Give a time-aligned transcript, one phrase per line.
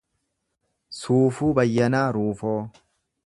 [0.99, 2.57] Suufuu Bayyanaa Ruufoo